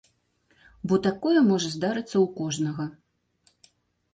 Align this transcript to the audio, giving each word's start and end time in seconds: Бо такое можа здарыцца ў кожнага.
Бо 0.91 0.97
такое 1.07 1.39
можа 1.49 1.69
здарыцца 1.75 2.13
ў 2.13 2.25
кожнага. 2.39 2.89